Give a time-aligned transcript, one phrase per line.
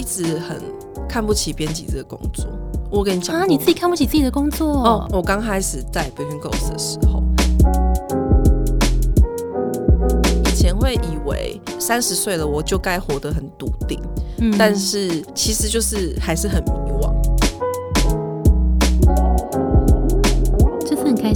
[0.00, 0.58] 一直很
[1.06, 2.46] 看不起编辑这个工作。
[2.90, 5.06] 我跟你讲啊，你自己看不起自己的工作哦。
[5.12, 7.22] 我刚开始在 b e t w e e n Ghost 的时候，
[10.50, 14.00] 以前会以为三十岁了我就该活得很笃定，
[14.38, 16.70] 嗯，但是其实就是还是很迷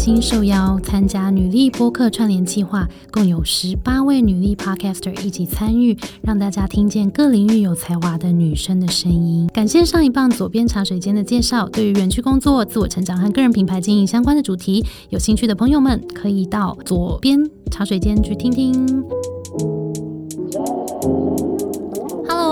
[0.05, 9.49] 心受邀参加女力播客串联计划，共有十八位女力 podcaster 一起参与，让大家听见各领域有才华的女生的声音。
[9.55, 11.67] 感谢上一棒左边茶水间的介绍。
[11.71, 19.03] 对于园区工作、自我成长和个人品牌经营相关的主题，有兴趣的朋友们可以到左边茶水间去听听。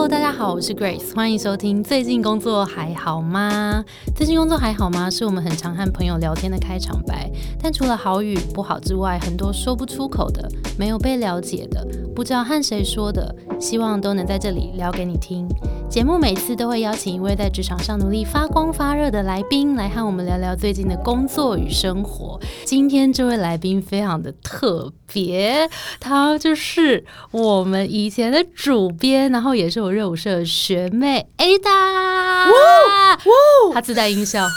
[0.09, 1.83] 大家好，我是 Grace，欢迎收听。
[1.83, 3.85] 最近工作还好吗？
[4.17, 5.09] 最近工作还好吗？
[5.09, 7.31] 是我们很常和朋友聊天的开场白。
[7.63, 15.49] 但除了好与不好之外，很多说不出口的，没有被了解的，不知道和谁说的，希望都能在这里聊给你听。
[15.93, 22.41] 节目每次都会邀请一位在职场上努力发光发热的来宾，来和我们聊聊最近的工作与生活。
[22.65, 25.69] 今天这位来宾非常的特别，
[26.01, 29.93] 他就是我们以前的主编，然后也是我。
[29.93, 34.49] 热舞社的学妹 Ada，哇哇，她自带音效，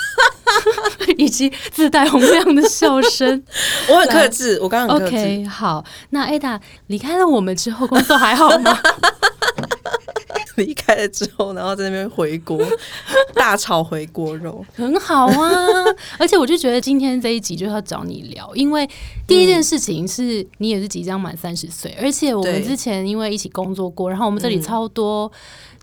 [1.17, 3.43] 以及自带洪亮的笑声，
[3.91, 5.83] 我很克制，我刚刚 OK 好。
[6.11, 8.79] 那 Ada 离开了我们之后，工作还好吗？
[10.63, 12.59] 离开了之后，然后在那边回锅，
[13.35, 15.51] 大炒回锅肉，很好啊。
[16.17, 18.89] 而且我就觉得今天这一集就是要找你聊，因为
[19.27, 25.31] 第一件事情是你也是即将满三十岁，而且我们之前因为一起工作过，然后我们这里超多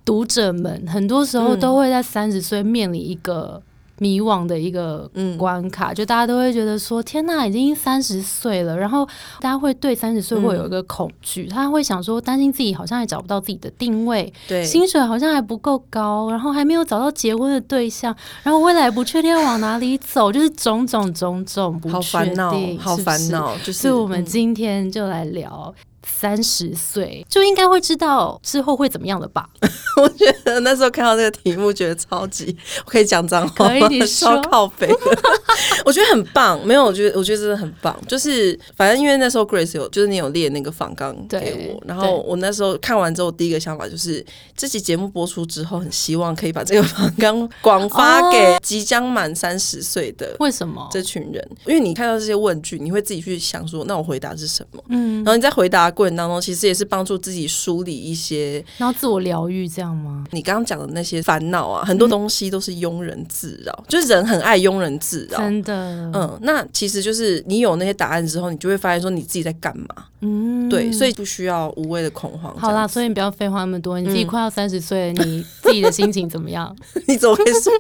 [0.05, 3.63] 读者们，很多时候都会在三十岁面临一个。
[4.03, 5.09] 迷惘的一个
[5.39, 9.07] 关卡，就大家都会觉得说：“天呐，已经三十岁了。”然后
[9.39, 23.57] 大家会对三十岁会有一个恐惧，他会想说，担心自己好像也找不到自己的定位，对，薪水好像还不够高，然后还没有找到结婚的对象，然后未来不确定要往哪里走，就是种种种种不确定，好烦恼。
[23.59, 25.73] 就是我们今天就来聊。
[26.05, 29.49] 三十岁就应该会知道之后会怎么样的吧？
[30.03, 34.89] 我觉得那时候看到这个题目，觉得超级我可以讲脏话，可以超靠背。
[35.85, 37.97] 我觉得很棒，没有，我觉得我觉得真的很棒。
[38.09, 44.25] 就是反正因为那时候 Grace 有，就是你有列那个访纲给我，然后我那时候看完之后，第一个想法就是
[44.57, 51.49] 这期节目播出之后，很希望可以把这个访纲广发给即将满三十岁的为什么这群人？
[51.67, 54.83] 因为你看到这些问句，你会自己去想说，那我回答是什么？
[54.89, 55.83] 嗯，然后你在回答。
[55.95, 60.25] 过程当中，其实也是帮助自己梳理一些，然后自我疗愈，这样吗？
[60.31, 65.73] 你刚刚讲的那些烦恼啊，很多东西都是庸人自扰，就是人很爱庸人自扰，真的。
[66.13, 69.87] 嗯，那其实就是你有那些答案之后，你就会发现说你自己在干嘛。
[70.21, 72.55] 嗯，对，所以不需要无谓的恐慌。
[72.57, 73.99] 好啦，所以你不要废话那么多。
[73.99, 76.75] 你自己快要三十岁了，你自己的心情怎么样？
[77.09, 77.73] 你怎么会说？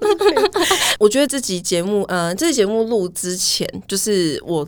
[0.98, 4.66] 我觉得这集节目，嗯，这集节目录之前，就是我。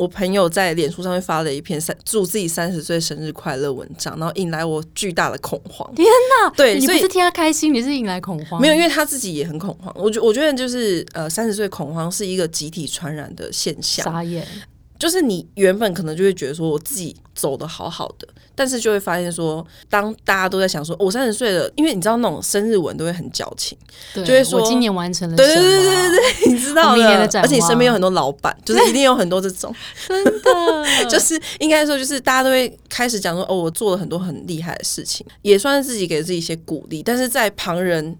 [0.00, 5.94] 我朋友在脸书上面发了一篇三祝自己三十岁生日快乐文章，然后引来我巨大的恐慌。
[5.94, 6.50] 天哪！
[6.56, 8.58] 对，你不是替他开心，你是引来恐慌。
[8.58, 9.94] 没有，因为他自己也很恐慌。
[9.94, 14.02] 我觉我觉得就是呃，三十岁恐慌是一个集体传染的现象。
[14.10, 14.46] 傻眼。
[15.00, 23.76] 就是你原本可能就会觉得说我自己走的好好的，但是就会发现说，当大家都在想说我三十岁了，因为你知道那种生日文都会很矫情，
[24.14, 29.74] 就会说我今年完成了对对对对对，你知道的，而且你身边有很多老板，就是一定有很多这种，
[30.06, 38.14] 真的， 就是应该说就是大家都会开始讲说哦，我做了很多很厉害的事情，也算是自己给自己一些鼓励，但是在旁人。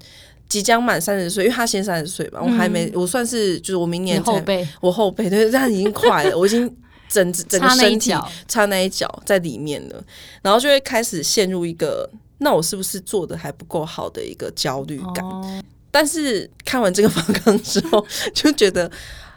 [0.50, 6.68] 即将满三十岁，因为他先三十岁吧，我还没，我算是就是我明年后背，我后背，对，这样已经快了，我已经
[7.08, 8.12] 整整个身体
[8.48, 10.04] 差那一脚在里面了，
[10.42, 15.24] 然后就会开始陷入一个，那我是不是做的还不够好的一个焦虑感？
[15.92, 18.90] 但是看完这个方纲之后，就觉得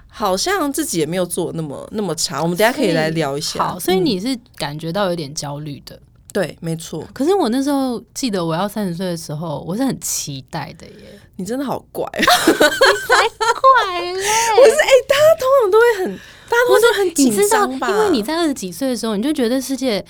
[0.08, 2.42] 好像自己也没有做那么那么差。
[2.42, 3.60] 我们等下可以来聊一下。
[3.60, 6.00] 好，所以你是感觉到有点焦虑的。
[6.34, 7.08] 对，没错。
[7.14, 11.20] 可是我那时候记得我要三十岁的时候，我是很期待的耶。
[11.38, 14.12] 你真的好怪，才怪嘞！
[14.20, 16.18] 我是，哎，大家通常都会很，
[16.50, 17.90] 大家都很紧张吧？
[17.90, 20.04] 因为你在二十几岁的时候，你就觉得世界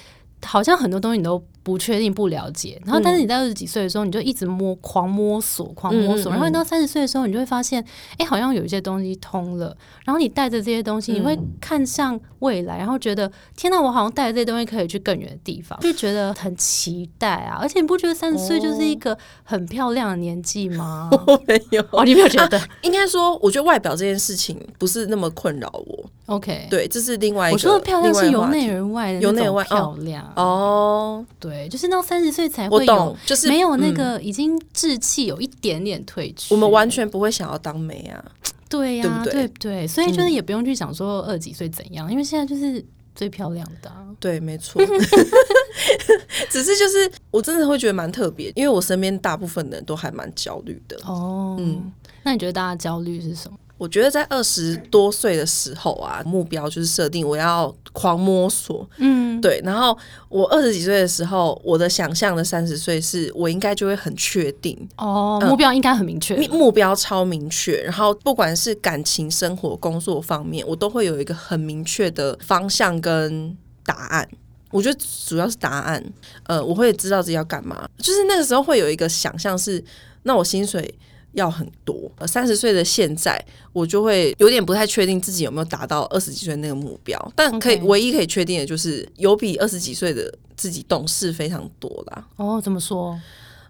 [0.46, 1.44] 好像很多东西你都。
[1.64, 7.84] 不确定、不了解，然后但是你在二十几岁的时候，你就一直摸、狂摸索、狂摸索，然后你到三十岁的时候，你就会发现，
[8.18, 9.76] 哎，好像有一些东西通了。
[10.04, 17.58] 然后你带着这些东西，你会看向未来，然后觉得，天哪，我好像带着这些东西可以去更远的地方，就觉得很期待啊！
[17.62, 21.10] 而且你不觉得三十岁就是一个很漂亮的年纪吗？
[21.48, 22.60] 没有哦，你没有觉得？
[22.84, 26.10] 应该说，我觉得外表这件事情不是那么困扰我。
[26.26, 27.56] OK，对，这是另外一个。
[27.56, 31.26] 我说的漂亮是由内而外的，由内而外漂亮哦。
[31.40, 31.53] 对。
[31.54, 36.54] 对，就是到三十岁才会有，就是没有那个已经志气有一点点退去。
[36.54, 38.24] 我们完全不会想要当美啊，
[38.68, 42.84] 对呀，对不对，所以就是也不用去想说二几岁怎样，因为现在就是
[43.14, 43.92] 最漂亮的。
[44.20, 44.82] 对，没错。
[46.50, 50.98] 只是就是我真的会觉得蛮特别，因为我身边大部分的人都还蛮焦虑的。
[51.06, 51.92] 哦，嗯，
[52.24, 53.58] 那你觉得大家焦虑是什么？
[53.78, 59.60] 我觉得在二十多岁的时候啊，目标就是设定我要狂摸索，嗯，对。
[59.66, 59.98] 然后
[60.30, 67.82] 我二十几岁的时候，我的想象的三十岁是我应该就会很确定哦，目标应该很明确，目标超明确。
[67.82, 74.26] 然后不管是感情、生活、工作方面，我都会有一个很明确的方向跟答案。
[74.72, 76.02] 我觉得主要是答案，
[76.44, 77.88] 呃，我会知道自己要干嘛。
[77.98, 79.84] 就是那个时候会有一个想象是，
[80.22, 80.94] 那我薪水。
[81.34, 87.34] 要很多，三十岁的现在，我就会有点不太确定自己有没有达到二十几岁那个目标。
[87.36, 92.28] 但可以唯一可以确定的就是，有比二十几岁的自己懂事非常多啦。
[92.38, 93.20] 哦，怎么说？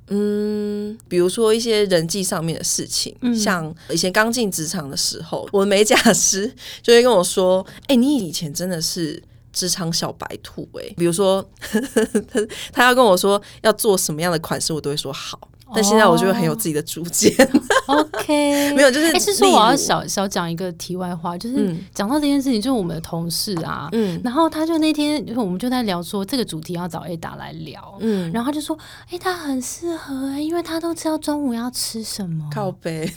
[0.07, 9.23] 嗯，比如说一些人际上面的事情，像以前刚进职场的时候，我的美甲师就会跟我说：“哎，你以前真的是
[9.53, 15.39] 职场小白兔。”哎，比如说他 他要跟我说要做什么样的款式，我都会说好。
[15.73, 17.33] 但现在我就会很有自己的主见。
[17.87, 28.77] OK， 没有，就是哎是说我要小小讲一个题外话，就是讲到这件事情，就是我们的同事啊，嗯，然后他就那天，就是我们就在聊说这个主题要找 A 达来聊，嗯，然后他就说，
[29.11, 32.49] 哎，他很适合，因为他都知道中午要吃什么。
[32.53, 33.11] 靠背，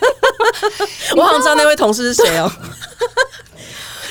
[1.16, 2.50] 我好像知道那位同事是谁哦。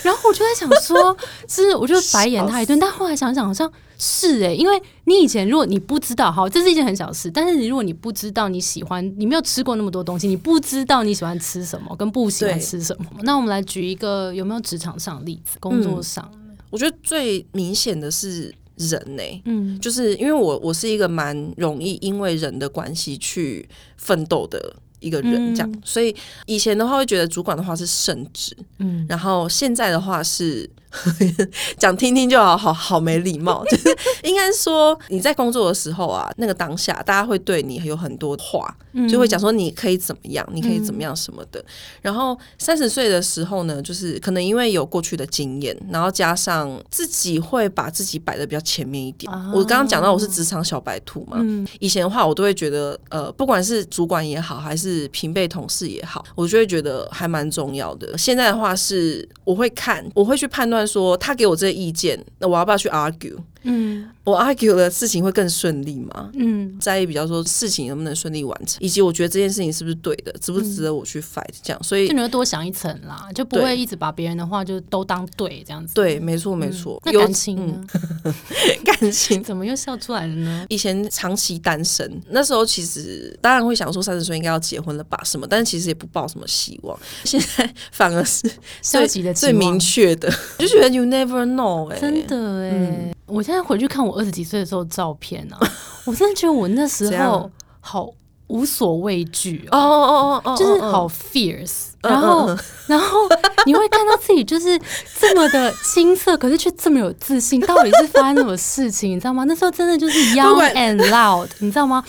[0.02, 1.16] 然后我就在想说，
[1.48, 3.72] 是我就白眼他一顿，但后来想想好像。
[3.98, 7.30] 是哎，因为你以前如果你不知道，好，这是一件很小事。
[7.32, 13.06] 但是你如果你不知道你喜欢，你没有吃过那么多东西，你不知道你喜欢吃什么跟不喜欢吃什么。
[13.22, 15.58] 那我们来举一个有没有职场上的例子？
[15.60, 16.30] 工作上，
[16.70, 23.68] 我觉得最明显的是人呢，嗯，就是因为我我是一个蛮容易因为人的关系去
[23.98, 26.16] 奋斗的一个人，这样，所以
[26.46, 30.70] 以前的话会觉得主管的话是圣旨，嗯，然后现在的话是。
[31.78, 33.64] 讲听听就好，好好没礼貌。
[33.70, 38.76] 就是应该说你在工作的时候啊，那个当下大家会对你有很多话，
[39.10, 41.64] 就会讲说你可以怎么样，你可以怎么样什么的。
[42.02, 49.32] 然后三十岁的时候呢，就是可能因为有过去的经验，然后加上自己会把自己摆的比较前面一点。
[49.52, 51.38] 我刚刚讲到我是职场小白兔嘛，
[51.80, 58.18] 以前的话我都会觉得，呃，不管是主管也好，还是平辈同事也好，我就会觉得还蛮重要的。
[58.18, 60.83] 现在的话是我会看，我会去判断。
[60.86, 63.38] 说他给我这意见，那我要不要去 argue？
[63.64, 66.30] 嗯，我 argue 的事情会更顺利吗？
[66.34, 71.44] 嗯，在意比较说事情能不能顺利完成，以及我觉得这件事情是不是对的，值不值得我去 fight？
[71.62, 75.94] 这样，所以就你会多想一层啦，就不会一直把别人的话就都当对这样子。
[75.94, 77.02] 对，没错，没错。
[77.06, 77.86] 那感情呢？
[78.84, 80.66] 感情怎么又笑出来了呢？
[80.70, 86.98] 以前长期单身，那时候其实当然会想说三十岁应该要结婚了吧什么，但是其实也不抱什么希望。
[87.24, 88.50] 现在反而是
[88.82, 93.14] 消极的最明确的，就觉得 you never know，哎，真的哎。
[93.26, 95.58] 我现在回去看我二十几岁的时候照片啊，
[96.06, 98.10] 我真的觉得我那时 候好
[98.48, 102.56] 无所畏惧哦哦哦哦，就是好 fierce，然后
[102.88, 103.18] 然后
[103.66, 104.80] 你会看到自己就是
[105.20, 109.12] 这么的青涩，可是却这么有自信，到底是发生什么事情？
[109.12, 109.44] 你知道吗？
[109.46, 112.04] 那时候真的就是 young and loud，你知道吗？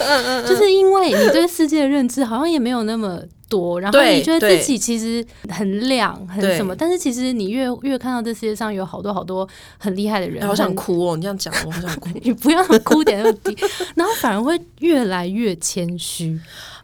[0.46, 3.20] 就是因为你对世界的认知好像也没有那么。
[3.54, 6.74] 多，然后你觉得自己其实很亮，很什么？
[6.74, 11.14] 但是其实你越越看到这世界上有好多好多很厉害的人，好想哭哦！
[11.16, 12.08] 你这样讲，我好想 哭。
[12.24, 13.56] 你不要哭点那么低，
[13.94, 16.36] 然后反而会越来越谦虚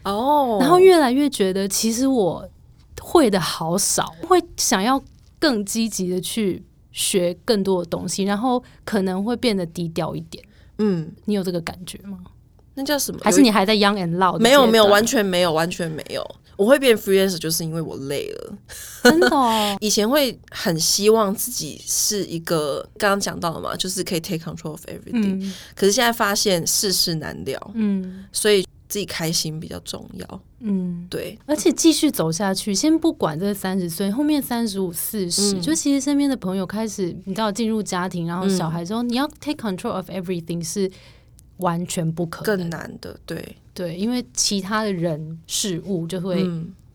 [0.05, 2.49] 哦，然后越来越觉得其实我
[3.01, 5.03] 会的好少，会想要
[5.41, 6.63] 更积极的去
[6.93, 10.45] 学更多的东西，然后可能会变得低调一点。
[10.79, 12.19] 嗯，你有这个感觉吗？
[12.75, 13.21] 那叫什么？
[13.23, 14.39] 还是你还在 young and loud？
[14.39, 16.25] 没有，没有，完全没有，完全没有。
[16.61, 18.53] 我会变 freelancer，就是因为我累了。
[19.03, 25.51] 真的，哦， 以前会很希望自己是一个刚刚讲到的嘛，就是可以 take control of everything。
[25.75, 30.41] 可是现在发现世事难料，嗯，所以自己开心比较重要。
[30.59, 31.39] 嗯，对。
[31.47, 40.91] 而且继续走下去，先不管这三十岁，后面三十五、四十，就其实身边的朋友开始，你知道进入家庭，然后小孩之后，你要 take control of everything 是
[41.61, 43.57] 完全不可能，更难的，对。
[43.73, 46.47] 对，因为其他的人事物就会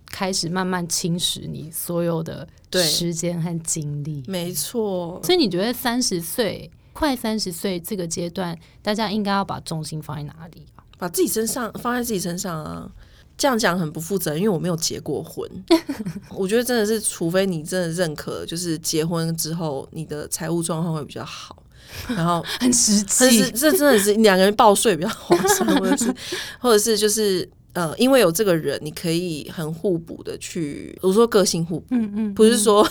[0.08, 4.24] 开始慢慢侵蚀你所有的时间和精力。
[4.28, 10.84] 没错，所以你觉得三十岁快三十岁这个阶段，大家应该要把重心放在哪里啊？
[11.00, 12.92] 把自己身上放在自己身上啊？
[13.38, 15.50] 这样讲很不负责任，因为我没有结过婚。
[16.30, 21.64] 我觉得真的是，除非你真的认可，就是结婚之后你的财务状况会比较好。
[22.10, 26.14] 然后 很实际，这真的是两个人报税比较划算，或者是
[26.60, 32.88] 或者是就是呃，因为有这个人，你可以很互补的去，我说个性互补，嗯嗯，不是说。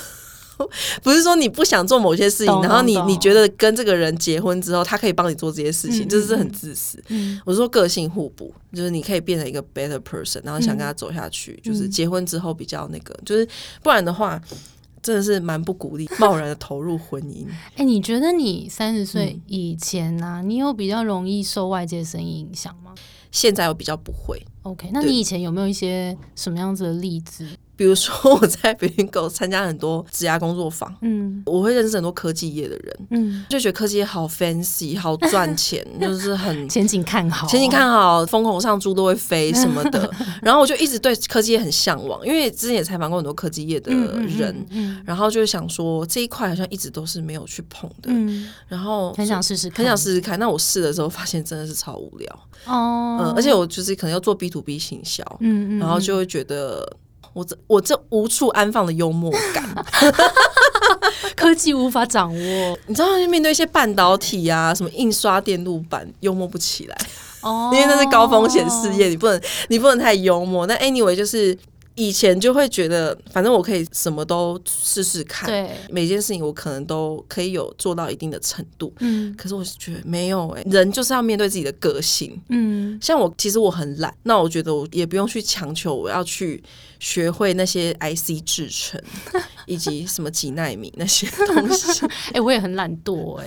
[1.02, 7.02] 不是说你不想做某些事情，然后你你觉得跟这个人结婚之后，他可以帮你做这些事情，这是很自私。
[7.44, 13.44] 我说个性互补，就是你可以变成一个 better person，然后想跟他走下去，就是结婚之后比较那个，就是
[13.82, 14.40] 不然的话，
[15.04, 17.46] 真的是蛮不鼓励贸然的投入婚姻。
[17.76, 22.94] 哎，你觉得你三十岁以前呢，你有比较容易受外界声音影响吗？
[23.30, 24.42] 现在我比较不会。
[24.62, 27.46] OK，那你以前有没有一些什么样子的例子？
[27.76, 40.08] 比如说我在北京狗参加很多职涯工作坊，嗯，我会认识很多科技业的人，嗯，就觉得科技业好 fancy，好赚钱， 就是很前景看好，前景看好，风口上猪都会飞 什么的。
[40.40, 44.54] 然后我就一直对科技业很向往，因为之前也采访过很多科技业的人，
[45.04, 50.38] 然后就想说这一块好像一直都是没有去碰的，嗯，然后很想试试，很想试试看。
[50.38, 52.28] 那我试的时候发现真的是超无聊。
[52.66, 56.88] 哦，嗯，而且我就是可能要做 B to B 行销，嗯嗯，然后就会觉得。
[57.34, 59.84] 我这我这无处安放的幽默感
[61.36, 62.78] 科技无法掌握。
[62.86, 66.96] 你知道，面对一些半导体啊，什么印刷电路板，幽默不起来
[67.42, 70.66] 哦，因为那是高风险事业，你不能你不能太幽默。
[70.66, 71.56] 那 anyway 就是。
[71.96, 78.92] 以前就会觉得，反正我可以什么都试试看，对每件事情我可能都可以有做到一定的程度。
[78.98, 82.40] 嗯，可是我是觉得没有哎，人就是要面对自己的个性。
[82.48, 86.60] 嗯，像我其实我很懒，那我觉得我也不用去强求我要去
[86.98, 89.00] 学会那些 IC 制成
[89.66, 92.04] 以及什么几纳米那些东西。
[92.34, 93.36] 哎，我也很懒惰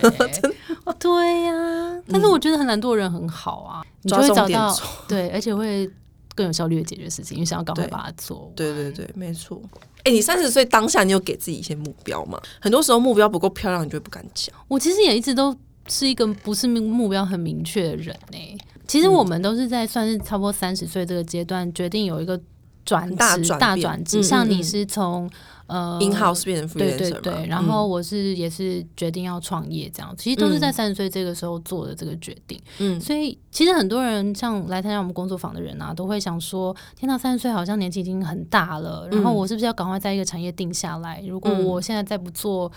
[0.98, 4.74] 对呀，但是我觉得很懒惰的人很好啊，你就会找到
[5.06, 5.90] 对，而且会。
[6.38, 8.52] 更有效率的解决事情，因为想要赶快把它做。
[8.54, 9.60] 对对对，没错。
[10.04, 12.40] 哎，你三十岁当下，你有给自己一些目标吗？
[12.60, 14.54] 很多时候目标不够漂亮，你就不敢讲。
[14.68, 15.52] 我其实也一直都
[15.88, 18.38] 是一个不是目标很明确的人呢。
[18.86, 22.40] 其实我们都是在算是差不多三十岁这个阶段，决定有一个
[22.84, 24.22] 转大大转折。
[24.22, 25.28] 像你是从。
[25.68, 32.60] 呃 in，house 变成对对对，然后我是也是决定要创业这样，其实都是在三十岁这个时候做的这个决定。
[32.78, 41.22] 嗯，所以其实很多人像来参加我们工作坊的人啊，都会想说：天呐，三十岁好像年纪已经很大了，然后我是不是要赶快在一个产业定下来？
[41.26, 42.70] 如果我现在再不做。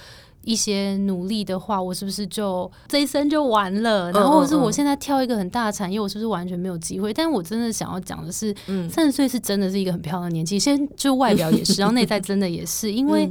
[0.44, 4.12] 一些努力的话，我是不是就这一生就完了？
[4.12, 7.14] 然后是我现在挑一个很大的产业，我是不是完全没有机会？
[7.14, 8.56] 但我真的想要讲的是，
[8.90, 13.30] 三十岁是真的是一个很漂亮的年纪，先就外表也是， 然后内在真的也是，因为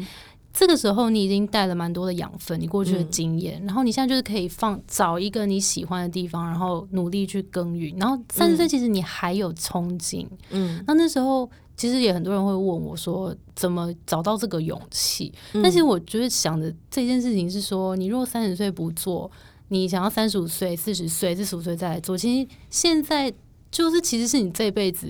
[0.52, 7.95] 这个时候你已经带了蛮多的养分，你过去的经验，然后你现在就是可以放找一个你喜欢的地方，然后努力去耕耘。
[7.99, 11.50] 然后三十岁其实你还有憧憬，嗯，那那时候。
[11.80, 15.32] 其实也很多人会问我说，怎么找到这个勇气？
[15.62, 19.30] 但是我觉得想的这件事情是说，你如果三十岁不做，
[19.68, 23.32] 你想要三十五岁、四十岁、四十五岁再来做，其实现在
[23.70, 25.08] 就是其实是你这辈子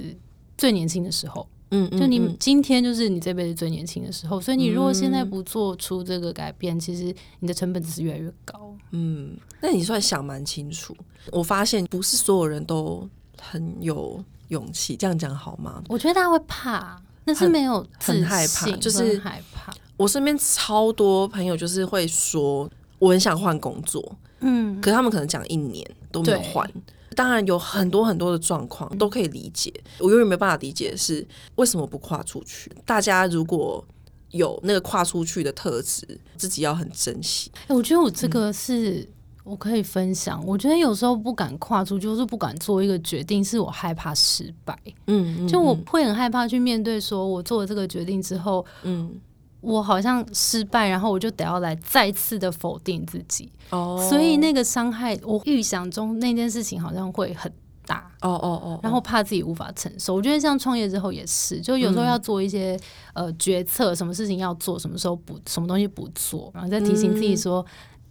[0.57, 1.45] 最年轻的时候。
[1.73, 8.73] 嗯，就你今天就是你这辈子最年轻的时候，所以你如果现在不做出这个改变，其实你的成本只是越来越高。
[8.93, 10.97] 嗯，那你算想蛮清楚。
[11.33, 13.09] 我发现不是所有人都
[13.41, 14.25] 很有。
[14.51, 15.83] 勇气这样讲好吗？
[15.89, 19.73] 我觉得大家会怕，那是没有很害怕，就是害怕。
[19.97, 26.71] 我身边超多朋友就是会说，我很想换工作，嗯，可他们可能讲一年都没有换。
[27.17, 31.27] 当然有很多很多的状况都可以理解，我永远没办法理解是
[31.57, 32.71] 为什么不跨出去。
[32.85, 33.85] 大家如果
[34.31, 37.51] 有那个跨出去的特质，自己要很珍惜。
[37.67, 39.09] 哎，我觉得我这个是。
[39.43, 44.79] 我可以分享，我觉得有时候不敢跨出，就是不敢做一个决定，是我害怕失败。
[45.07, 49.19] 嗯，就我会很害怕去面对，说我做了这个决定之后，嗯，
[49.63, 53.51] 我好像失败，然后我就得要来再次的否定自己。
[53.71, 57.51] 哦，所以那个伤害，我预想中那件事情好像会很
[57.87, 58.11] 大。
[58.21, 60.15] 哦哦哦，然后怕自己无法承受。
[60.15, 62.79] 我觉得像创业之后也是，就有时候要做一些
[63.15, 67.65] 呃决策，什么事情要做，什么时候不，什么东西不做，然后再提醒自己说。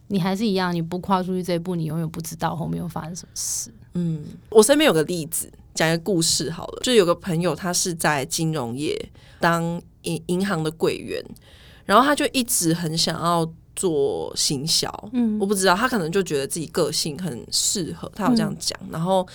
[0.09, 3.71] 你还是一样，你不跨出去这一步，你永远不知道后面会发生什么事。
[3.93, 6.79] 嗯，我身边有个例子，讲一个故事好了。
[6.83, 11.23] 就有个朋友，他是在金融业当银银行的柜员，
[11.85, 14.91] 然后他就一直很想要做行销。
[15.13, 19.27] 嗯，我不知道，他可能就觉得自己个性很适合，他有这样讲，然后。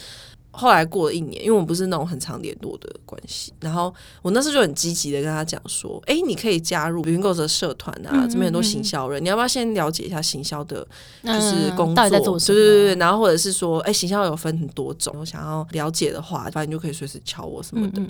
[0.56, 3.92] 后来过了一年，因为我们不是那种很常联络的关系，然后
[4.22, 10.86] 我那时候就很积极的跟他讲说：“哎，你可以加入云购的社团啊，这边很多行销人，你要不要先了解一下行销的，
[11.22, 11.94] 就是工作，
[12.54, 18.00] 对对对对，然后或者是说，哎，行销有分很多种，我想要了解的话，反正你就可以随时敲我什么的。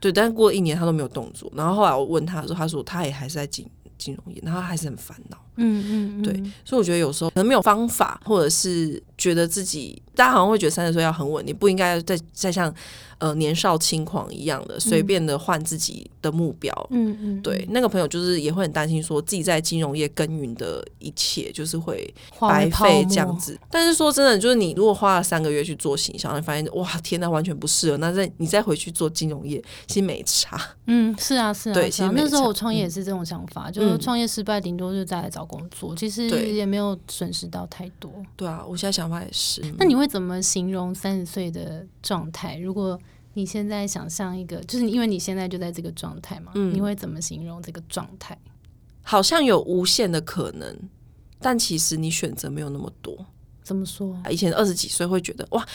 [0.00, 3.66] 对，但是过了一年他都没有动作，然后后来我问他说，他说他也还是在金
[3.98, 5.36] 金融业，然后还是很烦恼。
[5.56, 6.32] 嗯嗯，对，
[6.64, 12.74] 所以我觉得有时候可能没有方法，或者是觉得自己，大家好像会觉得三十岁要很稳，定不应该再再像。
[13.20, 16.74] 呃，年少轻狂一样的，随便的换自己的目标。
[16.88, 23.60] 嗯嗯，对，那个朋友就是也会很担心，说自己在金融业耕耘的一切就是会白费这样子。
[23.70, 27.98] 但是说真的，就是你如果花了三个月去做形象，你发现哇，天呐，完全不适合。
[27.98, 30.58] 那再你再回去做金融业，其实没差。
[30.86, 31.74] 嗯，是啊，是啊。
[31.74, 38.12] 对，其实那时候我创业也是这种想法，就是创业失败，顶多就再来找工作，其实也没有损失到太多。
[38.36, 39.62] 对啊，我现在想法也是。
[39.78, 42.56] 那你会怎么形容三十岁的状态？
[42.58, 42.98] 如果
[43.34, 48.36] 你现在想象一个，就是因为你现在就在这个状态嘛，你会怎么形容这个状态？
[49.02, 50.76] 好像有无限的可能，
[51.40, 53.26] 但其实你选择没有那么多。
[53.62, 54.20] 怎么说？
[54.28, 55.66] 以前二十几岁会觉得哇，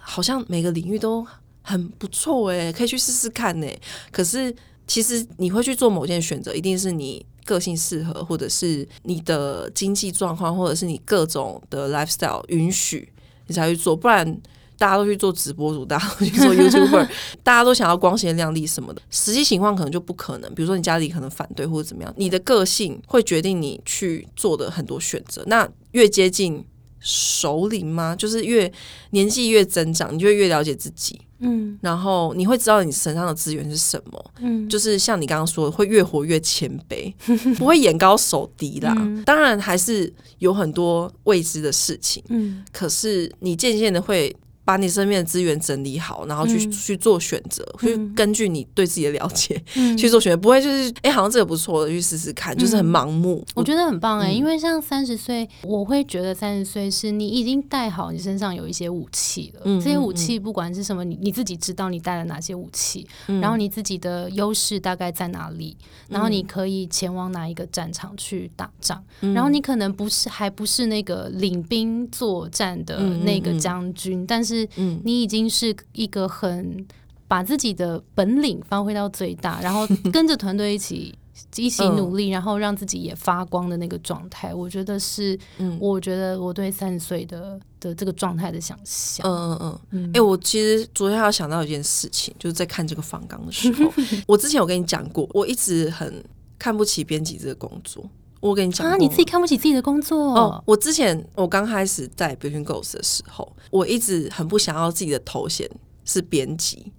[0.00, 1.26] 好像每个领域都
[1.62, 3.66] 很不错哎，可以去试试看呢。
[4.12, 4.54] 可是
[4.86, 13.08] 其实你会去做某件选择，一定是你个性适合，或者是你的经济状况，或者是你各种的 lifestyle 允许，
[13.48, 14.40] 你才去做，不然。
[14.78, 17.06] 大家都去做直播主，大家都去做 YouTuber，
[17.42, 20.54] 大家都想要光鲜亮丽什么的，实际情况可能就不可能。
[20.54, 25.44] 比如说你家里可能反对或者怎么样，你的个性会决定你去做的很多选择。
[25.48, 26.64] 那越接近
[27.00, 28.14] 首领吗？
[28.14, 28.70] 就是越
[29.10, 31.20] 年纪越增长，你就越了解自己。
[31.40, 34.30] 嗯，然后你会知道你身上的资源是什么。
[34.40, 37.12] 嗯，就是像你刚刚说的，会越活越谦卑，
[37.56, 38.94] 不会眼高手低啦。
[39.24, 42.22] 当然还是有很多未知的事情。
[42.28, 44.36] 嗯，可是你渐渐的会。
[44.64, 49.60] 把你身边的资源整理好，然后去去做选择，去根据你对自己的了解
[49.98, 53.44] 去做选择，不会就是哎，好像这个不错的，去试试看，就是很盲目。
[53.54, 59.62] 我觉得很棒哎，因为像三十岁，我会觉得三十岁是你已经带好你身上有一些武器了。
[59.80, 63.06] 这些武器不管是什么，你你自己知道你带了哪些武器，
[63.40, 65.76] 然后你自己的优势大概在哪里，
[66.08, 74.49] 然后你可以前往哪一个战场去打仗，然后你可能不是还不是那个领兵作战的那个将军，但是。
[74.76, 76.86] 嗯，你已经是一个很
[77.26, 81.14] 把自己的本领发挥到最大，然后 跟着团队一起
[81.56, 84.54] 一起努力，然后让自己也发光的那个状态。
[84.54, 85.38] 我觉得是，
[85.78, 89.26] 我觉得我对三十岁的的这个状态的想象。
[89.26, 90.10] 嗯嗯嗯。
[90.14, 93.92] 哎，我其实昨天要想到一件事情，就是在看这个访纲的时候，
[94.28, 96.22] 我之前有跟你讲过，我一直很
[96.58, 98.04] 看不起编辑这个工作。
[98.40, 100.62] 我跟你讲啊，你自己看不起自己的工作哦。
[100.66, 105.68] 我之前我刚开始在 Between Ghost 的时候，我一直很不想要自己的头衔
[106.04, 106.92] 是编辑，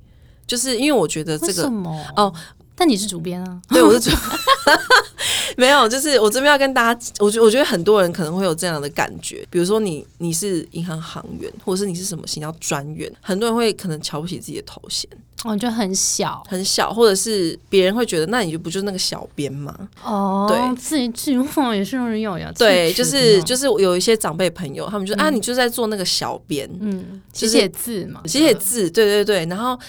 [0.46, 1.64] 就是因为我觉得这个
[2.16, 2.32] 哦，
[2.82, 4.10] 但你是主编啊，对，我是主。
[5.56, 15.08] 没有，就是我这边要跟大家，我觉我觉得很多人可能会有这样的感觉，比如说你你是银行行员，或者是你是什么型叫专员，很多人会可能瞧不起自己的头衔，
[15.44, 16.44] 哦，就很小。
[16.50, 19.78] 很小，或者是别人会觉得，那你就不就是那个小编吗？
[20.04, 29.80] 哦，对，自己自己话也是用人要呀，对，就是就是有一些长辈朋友，他们就啊，你就在做那个小编，嗯，写写字嘛，写写字，对对对，然后。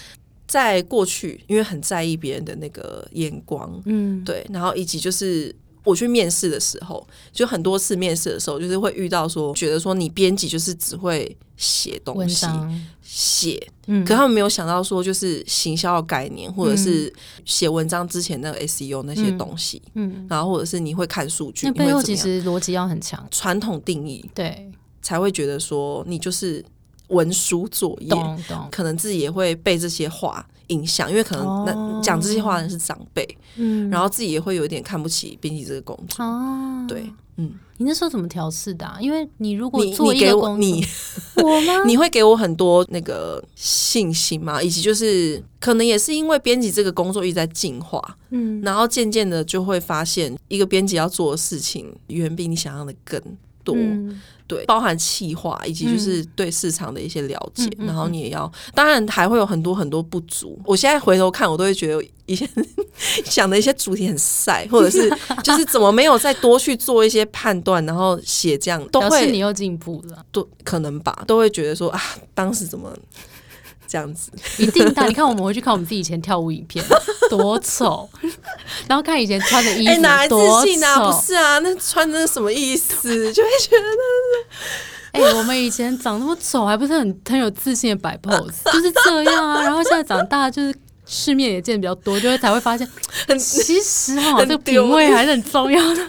[0.47, 12.47] 在过去，因为很在意别人的那个眼光，嗯，对，然后以及就是我去面试的时候，就很多次面试的时候，就是会遇到说，觉得说你编辑就是只会写东西，
[13.03, 17.13] 写，嗯，可他们没有想到说，就是行销的概念，或者是
[17.45, 26.63] 写文章之前那个 SEO 那些东西，嗯，然后或者是你会看数据，那背后其实逻辑要很强，传统定义，对，才会觉得说你就是。
[27.13, 28.11] 文书作业，
[28.71, 36.25] 可能自己也会被这些话影响，因为可能那讲这些话的人是长辈，嗯，然后自己也会有点看不起编辑这个工作。
[36.25, 38.91] 哦，对，嗯，你那时候怎么调试的？
[39.01, 40.85] 因为你如果做一个工你
[41.37, 41.85] 我吗？
[41.87, 44.63] 你会给我很多那个信心吗？
[44.63, 53.21] 以及就是可能也是因为编辑这个工作一直在进化，嗯，然后渐渐的就会发现，一个编辑要做的事情远比你想象的更
[53.65, 53.77] 多。
[54.53, 60.59] 对，包含气化以及就是对市场的一些了解，然后你也要，当然还会有很多很多不足。
[60.65, 62.49] 我现在回头看，我都会觉得一些
[63.25, 65.09] 想的一些主题很晒，或者是
[65.43, 72.01] 就是怎么没有再多去做一些判断，然后写这样，都会你又进步了，都可能吧，都会觉得说啊，
[72.35, 72.93] 当时怎么。
[73.93, 76.83] 这样子一定大，你看我们回去看我们自己以前跳舞影片，
[77.29, 78.09] 多丑，
[78.89, 80.99] 然后看以前穿的衣服，哪来自信啊？
[80.99, 83.11] 不是啊，那穿的什么意思？
[83.35, 89.63] 就会觉得是，哎，我们以前长那么丑，还不是很很有自信的摆 pose， 就是这样啊。
[89.63, 90.75] 然后现在长大，就是
[91.05, 92.89] 世面也见比较多，就会才会发现，
[93.39, 96.01] 其实哈，这个品味还是很重要的。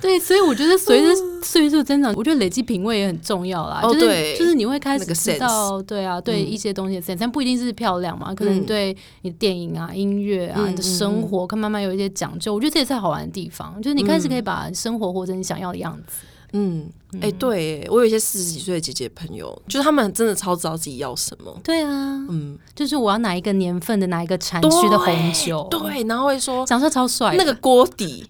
[0.00, 1.08] 对，所以我觉得随着
[1.42, 3.80] 岁数增长，我觉得累积品味也很重要啦。
[3.82, 12.54] 哦，对，就是你会开始知道，对啊，对一些东西的 sense，但不一定是漂亮嘛，可能对你的电影啊、音乐啊、你的生活，可慢慢有一些讲究。
[12.54, 16.24] 我觉得这也是好玩的地方，就是你开始可以把生活活成你想要的样子。
[16.52, 21.56] 嗯，哎，对我有一些四十几岁的姐姐朋友，就是他们真的超知道自己要什么。
[21.62, 21.90] 对啊，
[22.28, 28.28] 嗯，就是我要哪一个年份的哪一个产区的红酒，对，然后会说长得超帅，那个锅底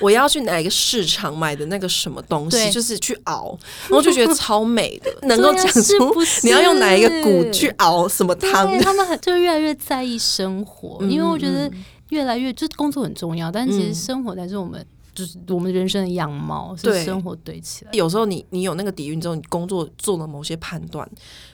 [0.00, 3.58] 我要去哪一个市场买的那个什么东西，就是去熬，
[3.88, 8.78] 然后就觉得超美的， 能够讲出你要用哪一个骨去熬什么汤。
[8.80, 11.70] 他们就越来越在意生活，因为我觉得
[12.10, 14.84] 越来越就是工作很重要，但其实生活才是我们。
[15.14, 17.90] 就是我们人生的样貌，是生活堆起来。
[17.92, 21.08] 有时候你你有那个底蕴之后，你工作做了某些判断，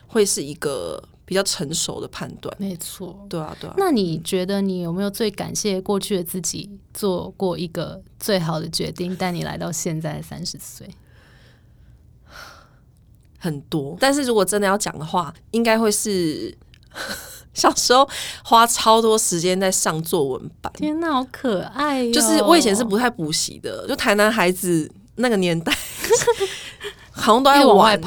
[0.07, 2.55] 会是一个比较成熟的判断。
[2.59, 3.75] 没错，对啊，对啊。
[3.77, 10.89] 那你觉得你有没有最感谢过去的自己做过一个最好的决定，带你来到现在三十岁？
[13.39, 16.57] 很多，但是如果真的要讲的话，应该会是。
[17.55, 18.09] 小时候
[18.45, 22.11] 花超多时间在上作文班，天哪，好可爱！
[22.13, 25.73] 就是我以前是不太补习的，就台南孩子那个年代。
[27.19, 28.01] 好像都在玩，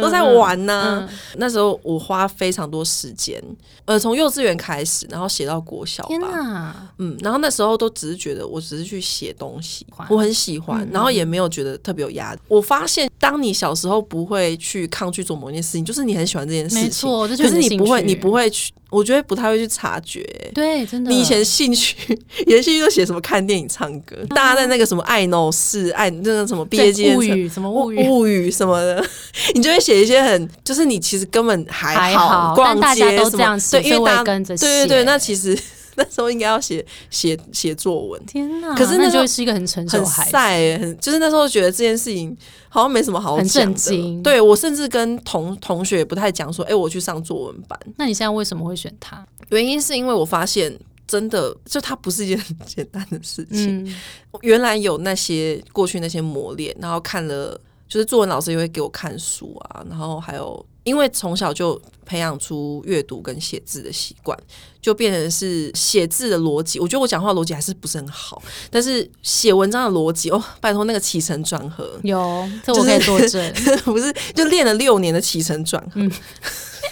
[0.00, 1.08] 都在玩呢。
[1.36, 3.42] 那时候我花非常多时间，
[3.84, 6.90] 呃，从幼稚园开始，然后写到国小吧。
[6.98, 12.40] 嗯，然后那时候都只是觉得，我只是去写东西，我很喜欢，然后也没有觉得特别有压力。
[12.48, 18.72] 我发现，当你小时候不会去抗拒做某件事情，就是你很喜欢这件事情，没错，可是你不会，你不会去。
[18.94, 21.10] 我觉得不太会去察觉，对，真的。
[21.10, 21.96] 你以前兴趣，
[22.46, 23.20] 以前兴趣都写什么？
[23.20, 24.16] 看电影、唱歌。
[24.28, 29.04] 大家在那个什么爱 no 是爱那个什么毕业纪念物语什么物语物语什么的，
[29.54, 35.58] 你就会写一些很，就是你其实根本还好，逛街都这样对，因为大家跟着对对对，那其实
[35.96, 38.26] 那时候应该要写写写作文。
[38.26, 38.74] 天哪！
[38.74, 42.36] 可是那就是一个很成熟、很晒，很就是那时候觉得这件事情。
[42.68, 47.78] 好像没什么好讲的，对我甚至跟同同学不太讲说，哎，我去上作文班。
[47.96, 49.24] 那你现在为什么会选他？
[49.50, 50.76] 原因是因为我发现，
[51.06, 53.94] 真的就它不是一件很简单的事情。
[54.40, 60.66] 原来有那些过去那些磨练，然后看了，就是作文老师也会给我看书啊，然后还有。
[60.84, 64.38] 因为从小就培养出阅读跟写字的习惯，
[64.80, 66.78] 就变成是写字的逻辑。
[66.78, 73.54] 我觉得我讲话逻辑还是不是很好，但是写文章的逻辑哦， 拜托那个起承转合有，这我可以作证。
[73.84, 76.00] 不是，就练了六年的起承转合。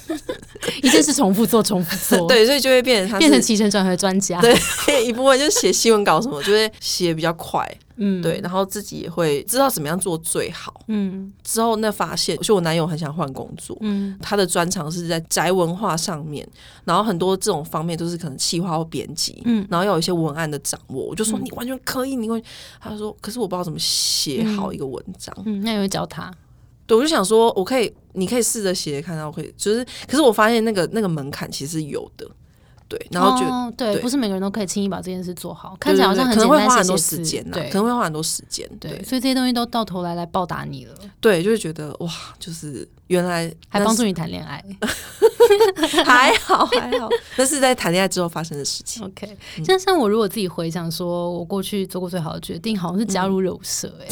[0.82, 4.40] 一件事重复做，重复做， 对，所以就会变成变成起承转合专家。
[4.40, 4.54] 对，
[5.04, 11.32] 一部分就是写新闻稿什么，就会写比较快，嗯，对，然后自己也会知道怎么样做最好，嗯。
[11.42, 16.46] 之后那发现，就我男友很想换工作，嗯，他的专长是在宅文化上面，
[16.84, 21.04] 然后很多这种方面都是可能企划或编辑，嗯，然后要有一些文案的掌握。
[21.04, 22.42] 我就说你完全可以，你会，
[22.80, 26.32] 他说，可是我不知道怎么写好一个文章，嗯，那你会教他。
[26.92, 32.28] 对，我就想说，我可以，你可以试着写，看到会，就是，可是我发现那个那个门槛其实有的。
[32.88, 44.64] 对，然后就对，不是每个人都可以轻易把这件事做好，看起来好像可能会花很多时间，对，可能会花很多时间，对，所以这些东西都到头来来报答你了，对，就会觉得哇，就是原来还帮助你谈恋爱，
[46.04, 49.04] 还 好还好， 那是在谈恋爱之后发生的事情。
[49.04, 54.06] OK，像像我如果自己回想，说我过去做过最好的决定，好像是加入肉社， 哎，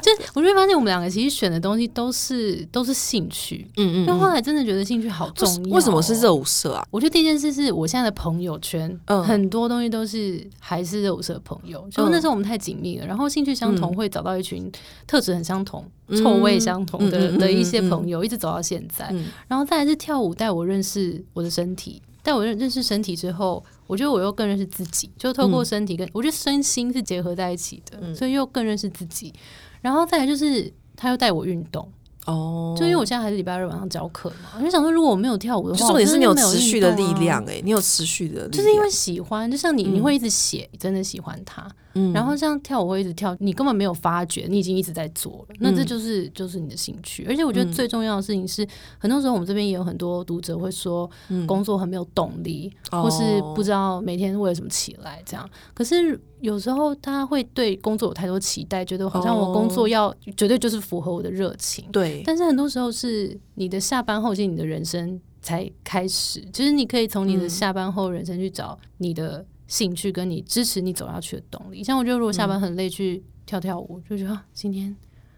[0.00, 6.86] 就我就会发现我们两个其实选的东西都是都是兴趣，嗯嗯，但后来真的觉得兴趣好重要，为什么是肉社啊？
[6.90, 8.20] 我觉得第一件事是我现在的。
[8.20, 14.70] 朋友圈，嗯，很多东西都是还是肉色朋友，就那时候我们太紧密了，然后兴趣相同，会找到一群
[15.06, 15.82] 特质很相同、
[16.18, 19.12] 臭味相同的的一些朋友，一直走到现在。
[19.48, 29.34] 然后再来是跳舞带我认识我的身体，带我认认识身体之后，我觉得我又更认识自己，就透过身体跟我觉得身心是结合在一起的，所以又更认识自己。
[29.80, 31.86] 然后再来就是他又带我运动。
[32.26, 41.66] 哦，就因为我现在还是礼拜二晚上教课嘛，我就想说，如果我没有跳舞的话，重点是你有持续的力量哎，你有持续的，就是因为喜欢，就像你，你会一直写，真的喜欢它。
[41.94, 47.24] 嗯，然后像跳舞会一直跳，你根本没有发觉，你已经一直在做了，那这就是就是你的兴趣。
[47.28, 48.66] 而且我觉得最重要的事情是，
[48.98, 51.10] 很多时候我们这边也有很多读者会说，
[51.46, 55.48] 工作很没有动力，或是不知道每天为了什么起来这样。
[55.74, 61.84] 可是有时候他会对工作有太多期待，觉得好像我工作要绝对就是符合我的热情。
[61.90, 66.40] 对，但是很多时候是你的下班后，其实你的人生才开始。
[66.52, 69.44] 其实你可以从你的下班后人生去找你的。
[69.70, 74.94] 兴趣跟你支持你走下去的动力，像我觉得如果下班很累去跳跳舞，就觉得今天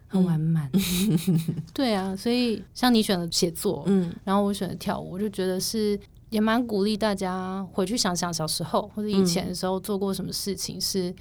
[0.09, 0.71] 很完满。
[1.75, 11.14] 对啊，所以像你选了写作，嗯，然后我选了跳舞，我就觉得是也蛮鼓励大家回去想想小时候或者以前的时候做过什么事情是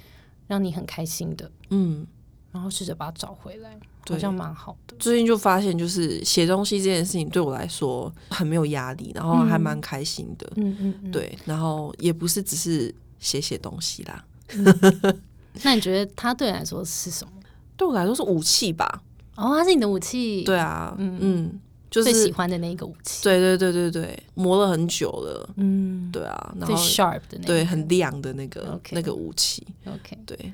[0.46, 2.06] 让你很开心的，嗯。
[2.50, 4.94] 然后试着把它找回来，好像蛮好的。
[4.98, 10.52] 最近就发现，就是写东西这件事情对我来说很没有压力，然后还蛮开心的。
[10.56, 14.22] 嗯嗯，对，然后也不是只是写写东西啦。
[15.64, 17.32] 那你觉得它对你来说是什么？
[17.76, 19.02] 对我来说是武器吧。
[19.36, 20.42] 哦，它是你的武器。
[20.44, 23.22] 对啊，嗯嗯，就是最喜欢的那个武器。
[23.24, 25.48] 对对对对对，磨了很久了。
[25.56, 29.66] 嗯，对啊，然后 sharp 的那个，对，很亮的那个那个武器。
[29.86, 30.52] OK，对。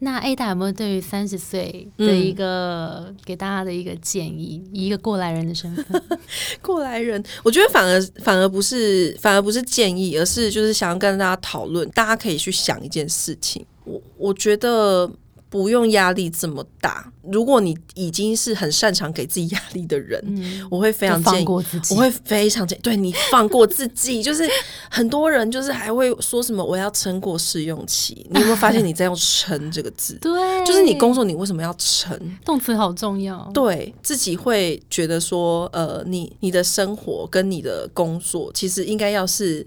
[0.00, 4.62] 那 A 大有没有对于三十岁的一个给大家的一个建议？
[4.72, 6.02] 以一个过来人的身份，
[6.62, 13.64] 过来人，我觉得反而反而不是反而不是建议，而是就是想要跟大家讨论，大家可以去想一件事情。
[13.84, 15.10] 我我觉得。
[15.50, 17.10] 不用压力这么大。
[17.30, 20.22] 如果你已经是很擅长给自己压力的人，
[20.70, 24.22] 我会非常建议，我会非常建议，对你放过自己。
[24.24, 24.48] 就是
[24.90, 30.14] 很多人就是还会说什么我要撑过试用期，你有没有发现你在用“撑”这个字？
[30.22, 32.18] 对，就是你工作你为什么要撑？
[32.44, 33.50] 动词好重要。
[33.52, 39.66] 对自己会觉得说，呃，你你的生活跟你的工作其实应该要是。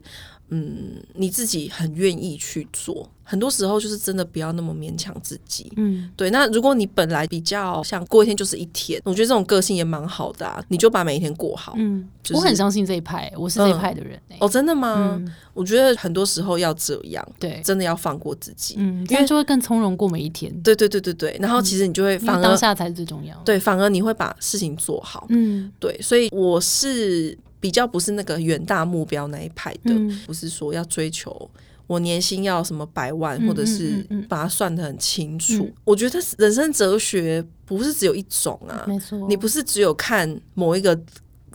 [0.53, 5.71] 嗯，你自己很愿意去做，很多时候就是真的不要那么勉强自己。
[5.77, 6.29] 嗯，对。
[6.31, 10.61] 那如果你本来比较想过一天就是一天，我觉得这种个性也蛮好的啊。
[10.67, 11.75] 你就把每一天过好。
[11.77, 14.19] 嗯，我很相信这一派，我是这一派的人。
[14.39, 15.17] 哦，真的吗？
[15.53, 20.53] 我觉得很多时候要这样，对，真的要放过自己，嗯，因为就会更从容过每一天。
[20.61, 21.37] 对对对对对。
[21.39, 23.33] 然后其实你就会反而当下才是最重要。
[23.45, 25.25] 对，反而你会把事情做好。
[25.29, 25.97] 嗯，对。
[26.01, 27.37] 所以我是。
[27.61, 29.93] 比较不是那个远大目标那一派的，
[30.25, 31.47] 不是说要追求
[31.91, 35.69] 我年薪要什么百万，或者是把它算的很清楚。
[35.83, 40.97] 我觉得人生哲学不是只有一种啊，没错，你不是只有看某一个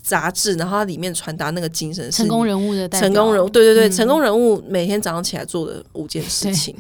[0.03, 6.77] 杂志，然后它里面传达那个精神是，成功人物的成功人物，对对对，成功人物每天早上起来做的五件事情，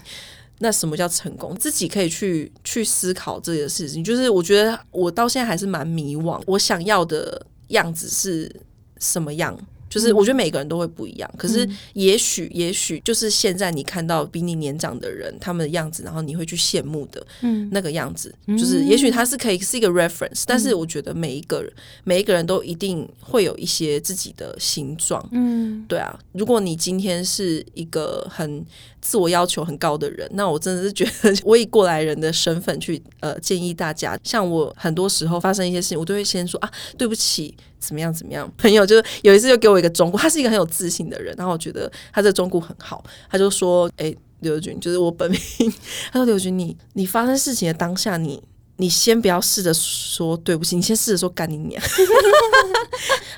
[0.59, 1.55] 那什么叫成功？
[1.55, 4.05] 自己可以去去思考这件事情。
[4.05, 8.55] 就是我觉得我到现在还是蛮迷惘，我想要的样子是。
[8.99, 9.55] 什么样？
[9.89, 21.73] 就是我觉得每个人都会不一样，可是也许也许就是现在你看到比你年长的人他们的样子，然后你会去羡慕的，嗯，那个样子，就是也许他是可以是一个 reference，但是我觉得每一个人
[22.05, 28.65] 每一个人都一定会有一些自己的形状，嗯，对啊，如果你今天是一个很。
[28.99, 36.69] 自我要求很高的人，那我真的是觉得， 我以过来人的身份去呃建议大家，像我很多时候发生一些事情，我都会先说啊，
[36.99, 38.51] 对不起，怎么样怎么样。
[38.59, 45.41] 朋友就是有一次就给我一个忠告，他是一个很有自信的人，然后我觉得他这个忠告很好，他就说，哎，刘军，就是我本名，
[46.13, 48.43] 他说刘军，你你发生事情的当下，你。
[48.79, 51.83] 你先不要试着说对不起，你先试着说干你娘。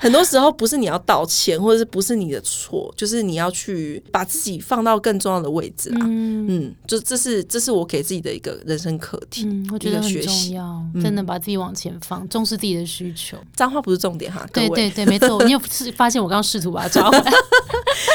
[0.00, 5.98] 很多时候不是你要道歉，或者是不是你的错，就是你要去把自己放到更重要的位置啊。
[6.02, 9.44] 嗯，就这是这是我给自己的一个人生课题。
[9.44, 13.36] 嗯，我觉得很重要，真的把自己往前放，重视自己的需求。
[13.56, 15.42] 脏话不是重点哈，对对对，没错。
[15.44, 17.32] 你有是发现我刚刚试图把它抓回来？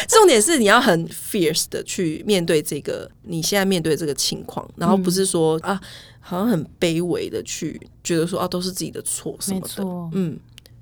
[0.08, 5.80] 重点是你要很 fierce 的去面对这个你现在面对这个情况，然后不是说啊。
[6.26, 9.84] 好像很卑微的去觉得说啊，都是自己的错什么的。
[10.14, 10.40] 嗯，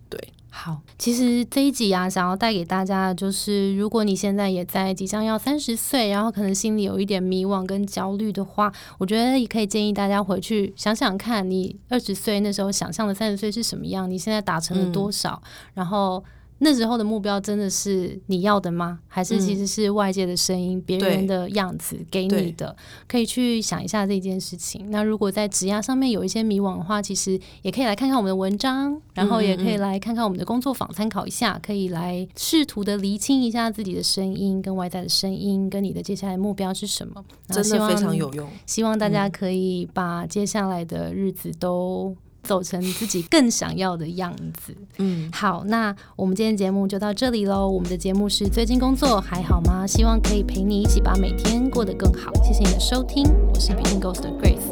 [0.08, 0.20] 对。
[0.50, 15.42] 好，其实这一集啊，想要带给大家的就是，如果你现在也在即将要三十岁，然后可能心里有一点迷惘跟焦虑的话，我觉得也可以建议大家回去想想看，你二十岁那时候想象的三十岁是什么样，你现在达成了多少，
[15.74, 16.24] 然后。
[16.64, 19.00] 那时候的目标真的是你要的吗？
[19.08, 22.76] 还是其实是外界的声音、别人的样子给你的？
[23.08, 24.92] 可以去想一下这件事情。
[24.92, 37.26] 那如果在职压上面有一些迷惘的话，其实也可以来看看我们的文章，然后也可以来看看我们的工作坊参考一下，可以来试图的厘清一下自己的声音跟外在的声音，跟你的接下来目标是什么。
[37.50, 38.48] 真的非常有用。
[38.68, 42.16] 希望大家可以把接下来的日子都。
[42.44, 44.76] 走成自己更想要的样子。
[44.98, 47.68] 嗯，好，那我们今天节目就到这里喽。
[47.68, 49.86] 我们的节目是最近工作还好吗？
[49.88, 52.32] 希望可以陪你一起把每天过得更好。
[52.44, 54.72] 谢谢你的收听，我是 Between Ghost 的 Grace。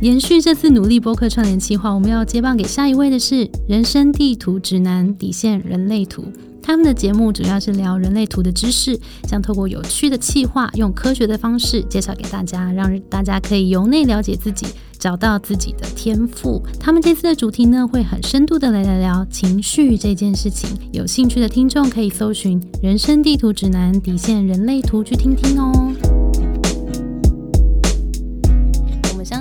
[0.00, 6.24] 延续这次努力播客串联计划，我们要接棒给下一位的是人生地图指南底线人类图。
[6.62, 14.66] 他们的节目主要是聊人类图的知识，想透过有趣的气话，用科学的方式介绍给大家，让大家可以由内了解自己，
[14.98, 16.62] 找到自己的天赋。
[16.78, 20.70] 他们这次的主题呢，会很深度的来聊聊情绪这件事情。
[20.92, 26.29] 有兴趣的听众可以搜寻《人生地图指南》底线人类图去听听哦。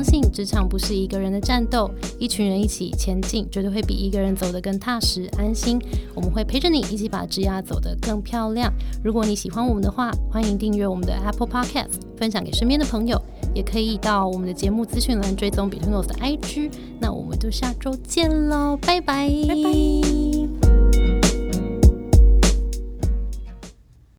[0.10, 5.80] 信职场不是一个人的战斗，一群人一起前进，绝对会比一个人走得更踏实安心。
[6.16, 8.74] 我们会陪着你一起把职涯走得更漂亮。
[9.04, 13.22] 如果你喜欢我们的话，欢迎订阅我们的 Apple Podcast，分享给身边的朋友，
[13.54, 16.72] 也可以到我们的节目资讯栏追踪 Between Us 的 IG。
[17.00, 20.69] 那我们就下周见喽，拜拜，拜拜。